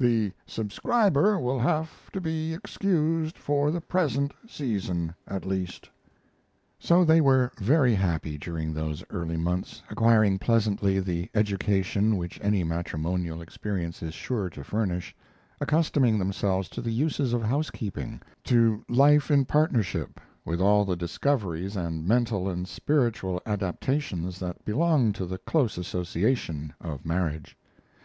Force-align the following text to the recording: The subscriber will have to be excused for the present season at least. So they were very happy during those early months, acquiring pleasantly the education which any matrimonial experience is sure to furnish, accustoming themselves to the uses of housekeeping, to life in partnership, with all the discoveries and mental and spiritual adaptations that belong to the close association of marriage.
The 0.00 0.32
subscriber 0.48 1.38
will 1.38 1.60
have 1.60 2.10
to 2.10 2.20
be 2.20 2.52
excused 2.52 3.38
for 3.38 3.70
the 3.70 3.80
present 3.80 4.34
season 4.48 5.14
at 5.28 5.46
least. 5.46 5.88
So 6.80 7.04
they 7.04 7.20
were 7.20 7.52
very 7.56 7.94
happy 7.94 8.36
during 8.36 8.74
those 8.74 9.04
early 9.10 9.36
months, 9.36 9.80
acquiring 9.88 10.40
pleasantly 10.40 10.98
the 10.98 11.30
education 11.36 12.16
which 12.16 12.40
any 12.42 12.64
matrimonial 12.64 13.40
experience 13.40 14.02
is 14.02 14.12
sure 14.12 14.50
to 14.50 14.64
furnish, 14.64 15.14
accustoming 15.60 16.18
themselves 16.18 16.68
to 16.70 16.80
the 16.80 16.90
uses 16.90 17.32
of 17.32 17.44
housekeeping, 17.44 18.20
to 18.46 18.84
life 18.88 19.30
in 19.30 19.44
partnership, 19.44 20.18
with 20.44 20.60
all 20.60 20.84
the 20.84 20.96
discoveries 20.96 21.76
and 21.76 22.08
mental 22.08 22.48
and 22.48 22.66
spiritual 22.66 23.40
adaptations 23.46 24.40
that 24.40 24.64
belong 24.64 25.12
to 25.12 25.26
the 25.26 25.38
close 25.38 25.78
association 25.78 26.74
of 26.80 27.06
marriage. 27.06 27.56